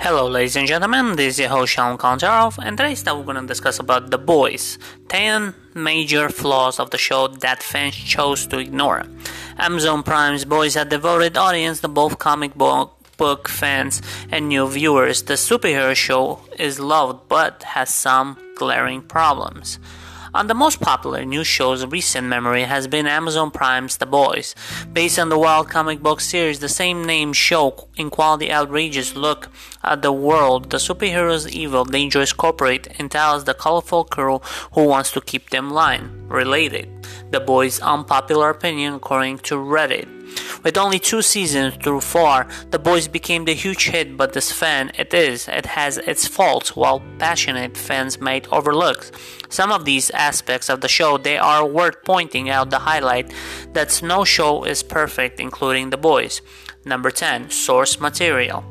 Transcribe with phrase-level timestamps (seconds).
[0.00, 1.16] Hello, ladies and gentlemen.
[1.16, 4.78] This is your host Sean Kalantarov, and today we're to discuss about The Boys,
[5.08, 9.02] 10 major flaws of the show that fans chose to ignore.
[9.58, 14.00] Amazon Prime's Boys had devoted audience to both comic book book fans
[14.30, 15.24] and new viewers.
[15.24, 19.80] The superhero show is loved but has some glaring problems.
[20.38, 24.54] On the most popular new show's of recent memory has been Amazon Prime's The Boys.
[24.92, 29.48] Based on the wild comic book series, the same name show in quality outrageous look
[29.82, 34.38] at the world, the superheroes evil, dangerous corporate entails the colorful crew
[34.74, 36.88] who wants to keep them line related.
[37.32, 40.06] The Boys' unpopular opinion according to Reddit.
[40.62, 44.90] With only two seasons through four, The Boys became the huge hit, but this fan,
[44.98, 49.10] it is, it has its faults, while passionate fans might overlook
[49.48, 51.16] some of these aspects of the show.
[51.16, 53.32] They are worth pointing out the highlight
[53.72, 56.42] that no show is perfect, including The Boys.
[56.84, 58.64] Number 10, source material.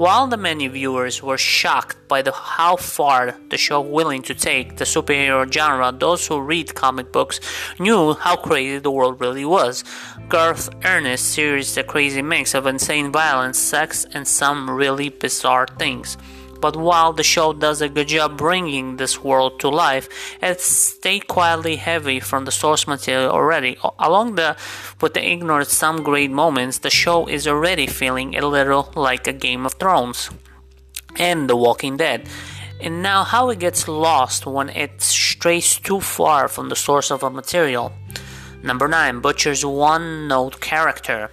[0.00, 4.78] While the many viewers were shocked by the, how far the show willing to take
[4.78, 7.38] the superhero genre, those who read comic books
[7.78, 9.84] knew how crazy the world really was.
[10.26, 16.16] Garth Ennis series the crazy mix of insane violence, sex, and some really bizarre things.
[16.60, 20.08] But while the show does a good job bringing this world to life,
[20.42, 23.78] it stayed quietly heavy from the source material already.
[23.98, 24.56] Along the
[25.00, 29.32] with the ignored some great moments, the show is already feeling a little like a
[29.32, 30.30] Game of Thrones
[31.16, 32.28] and The Walking Dead.
[32.80, 37.22] And now how it gets lost when it strays too far from the source of
[37.22, 37.92] a material.
[38.62, 39.20] Number 9.
[39.20, 41.30] Butcher's one note character.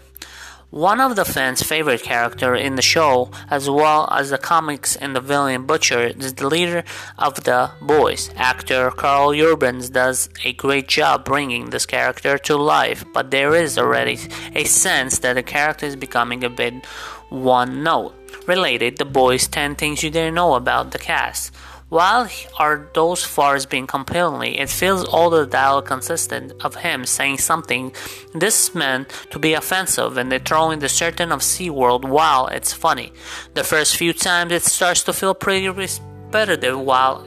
[0.70, 5.16] One of the fans' favorite character in the show, as well as the comics and
[5.16, 6.84] the villain Butcher, is the leader
[7.18, 8.30] of the boys.
[8.36, 13.78] Actor Karl Urban does a great job bringing this character to life, but there is
[13.78, 14.20] already
[14.56, 16.86] a sense that the character is becoming a bit
[17.30, 18.14] one note.
[18.46, 21.54] Related, the boys 10 things you didn't know about the cast.
[21.90, 27.38] While are those fars being compellingly, it feels all the dialogue consistent of him saying
[27.38, 27.94] something
[28.34, 32.74] this meant to be offensive and they throw in the certain of SeaWorld while it's
[32.74, 33.14] funny.
[33.54, 37.26] The first few times it starts to feel pretty repetitive while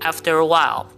[0.00, 0.90] after a while.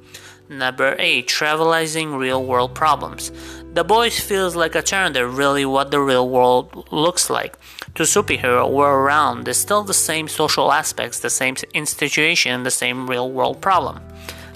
[0.48, 1.26] Number 8.
[1.26, 3.32] Trivializing real world problems.
[3.72, 7.58] The Boys feels like a that really what the real world looks like.
[7.94, 13.06] To superhero we're around, there's still the same social aspects, the same institution, the same
[13.08, 14.02] real world problem.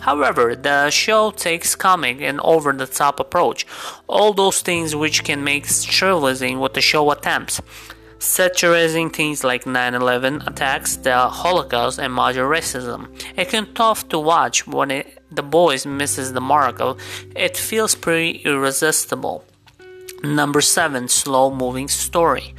[0.01, 3.67] However, the show takes comic and over the top approach,
[4.07, 7.63] all those things which can make trivializing what the show attempts
[8.19, 13.07] satirizing things like 9/11 attacks, the Holocaust, and modern racism.
[13.37, 16.81] It can tough to watch when it, the boys misses the mark.
[17.35, 19.45] It feels pretty irresistible.
[20.23, 22.55] Number seven, slow moving story.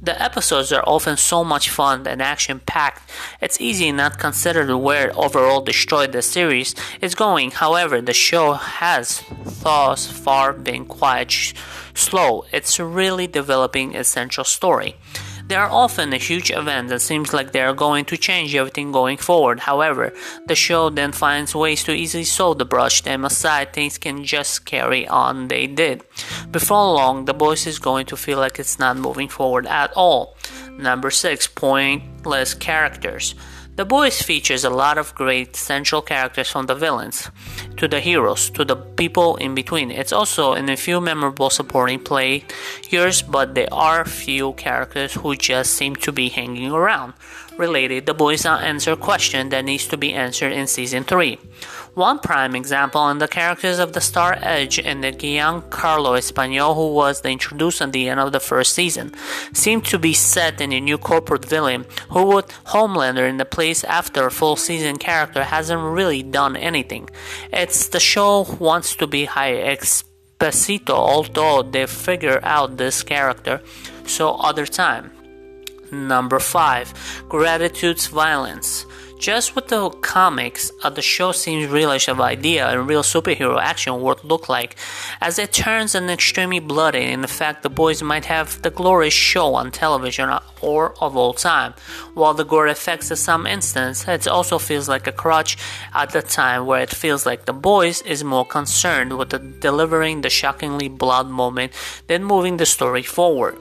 [0.00, 4.76] The episodes are often so much fun and action packed, it's easy not to consider
[4.76, 7.50] where overall destroyed the series is going.
[7.50, 9.24] However, the show has
[9.64, 11.52] thus far been quite
[11.94, 12.44] slow.
[12.52, 14.94] It's really developing a central story.
[15.48, 18.92] They are often a huge event that seems like they are going to change everything
[18.92, 19.60] going forward.
[19.60, 20.12] However,
[20.46, 23.72] the show then finds ways to easily sew the brush them aside.
[23.72, 26.04] Things can just carry on they did.
[26.50, 30.36] Before long, the boys is going to feel like it's not moving forward at all.
[30.70, 31.46] Number 6.
[31.48, 33.34] Pointless characters.
[33.78, 37.30] The Boys features a lot of great central characters from the villains
[37.76, 39.92] to the heroes to the people in between.
[39.92, 45.74] It's also in a few memorable supporting players, but there are few characters who just
[45.74, 47.12] seem to be hanging around.
[47.58, 51.40] Related, the Boys answer question that needs to be answered in season 3.
[51.94, 56.92] One prime example in the characters of the Stan Edgar and the Giancarlo Esposito, who
[56.92, 59.12] was the introduced at the end of the first season,
[59.52, 63.82] seemed to be set in a new corporate villain who would Homelander in the place
[63.82, 67.10] after a full season character hasn't really done anything.
[67.52, 73.60] It's the show wants to be high expecito, although they figure out this character
[74.06, 75.17] so other time.
[75.90, 77.24] Number 5.
[77.28, 78.86] Gratitude's Violence.
[79.18, 84.00] Just with the comics, uh, the show seems realish of idea and real superhero action
[84.00, 84.76] would look like,
[85.20, 87.02] as it turns an extremely bloody.
[87.02, 90.30] In fact, the boys might have the glorious show on television
[90.60, 91.74] or of all time.
[92.14, 95.56] While the gore effects in some instances, it also feels like a crutch
[95.94, 100.20] at the time where it feels like the boys is more concerned with the delivering
[100.20, 101.72] the shockingly blood moment
[102.06, 103.58] than moving the story forward.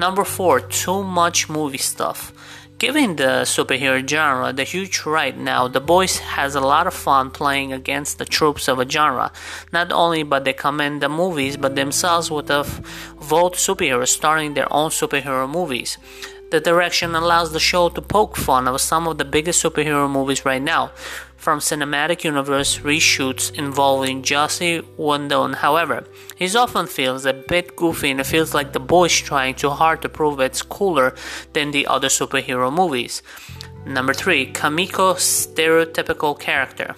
[0.00, 0.60] Number 4.
[0.60, 2.32] Too much movie stuff.
[2.78, 7.30] Given the superhero genre, the huge right now, the boys has a lot of fun
[7.30, 9.30] playing against the tropes of a genre.
[9.74, 12.62] Not only but they commend the movies, but themselves with a
[13.20, 15.98] vote superheroes starring their own superhero movies.
[16.50, 20.46] The direction allows the show to poke fun of some of the biggest superhero movies
[20.46, 20.92] right now,
[21.40, 25.54] from cinematic universe reshoots involving Joss Whedon.
[25.54, 26.04] However,
[26.36, 30.02] he often feels a bit goofy and it feels like the boys trying too hard
[30.02, 31.14] to prove it's cooler
[31.54, 33.22] than the other superhero movies.
[33.86, 34.52] Number 3.
[34.52, 36.94] Kimiko stereotypical character.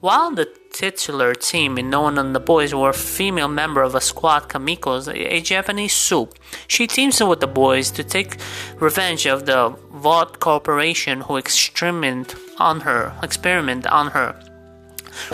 [0.00, 4.48] While the titular team One and the Boys were a female member of a squad
[4.48, 6.38] Kimiko's a Japanese soup.
[6.68, 8.36] She teams with the boys to take
[8.78, 14.40] revenge of the Vought Corporation who experiment on her experiment on her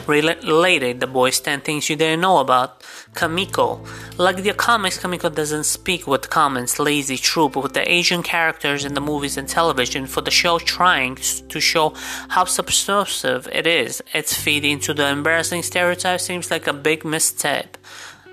[0.07, 2.83] related the boys 10 things you didn't know about
[3.15, 3.85] Kimiko.
[4.19, 8.95] Like the comics, Kimiko doesn't speak with comments, lazy troop with the Asian characters in
[8.95, 11.17] the movies and television for the show trying
[11.49, 11.95] to show
[12.29, 14.03] how subversive it is.
[14.13, 17.77] Its feeding to the embarrassing stereotype seems like a big misstep.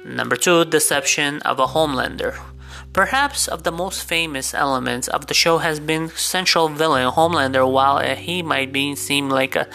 [0.06, 0.65] Number 2.
[0.65, 2.39] Deception of a Homelander.
[2.94, 8.00] Perhaps of the most famous elements of the show has been central villain Homelander while
[8.15, 9.68] he might be seem like a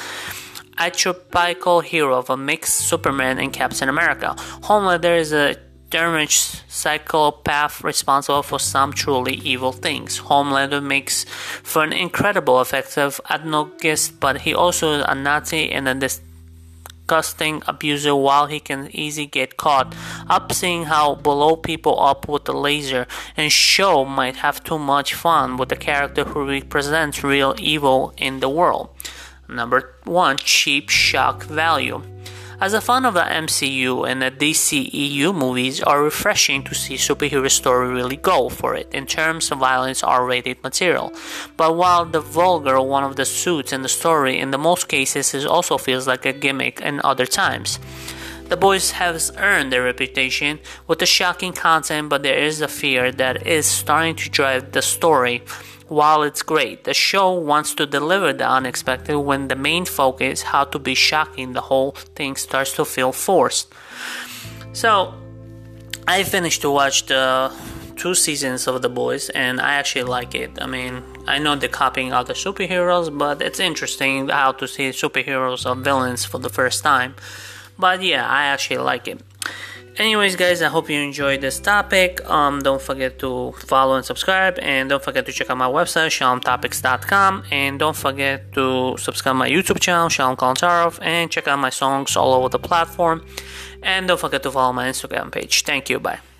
[0.78, 4.34] archetypical hero of a mixed Superman and Captain America.
[4.62, 5.56] Homelander is a
[5.90, 10.20] deranged psychopath responsible for some truly evil things.
[10.20, 11.24] Homelander makes
[11.62, 18.16] for an incredible effective antagonist, but he also is a Nazi and a disgusting abuser
[18.16, 19.94] while he can easily get caught
[20.28, 23.06] up seeing how blow people up with a laser
[23.36, 28.40] and show might have too much fun with a character who represents real evil in
[28.40, 28.90] the world.
[29.48, 32.02] Number one, cheap shock value.
[32.58, 37.50] As a fan of the MCU and the DCEU movies are refreshing to see superhero
[37.50, 41.12] story really go for it in terms of violence R-rated material.
[41.58, 45.34] But while the vulgar one of the suits in the story in the most cases
[45.34, 47.78] it also feels like a gimmick in other times.
[48.48, 53.12] The boys have earned their reputation with the shocking content, but there is a fear
[53.12, 55.42] that is starting to drive the story
[55.88, 60.64] while it's great, the show wants to deliver the unexpected when the main focus how
[60.64, 63.72] to be shocking, the whole thing starts to feel forced.
[64.72, 65.14] So,
[66.08, 67.52] I finished to watch the
[67.96, 70.60] two seasons of The Boys and I actually like it.
[70.60, 75.68] I mean, I know they're copying other superheroes, but it's interesting how to see superheroes
[75.68, 77.14] or villains for the first time.
[77.78, 79.20] But yeah, I actually like it
[79.98, 82.10] anyways guys i hope you enjoyed this topic.
[82.28, 86.10] Um don't forget to follow and subscribe and don't forget to check out my website
[86.18, 91.70] shalomtopics.com and don't forget to subscribe my youtube channel shalom Kalantarov, and check out my
[91.70, 93.24] songs all over the platform.
[93.82, 95.62] And don't forget to follow my instagram page.
[95.62, 96.00] Thank you.
[96.00, 96.35] Bye